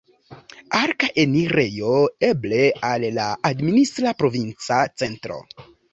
[0.77, 1.91] Arka enirejo,
[2.29, 5.39] eble, al la administra provinca centro.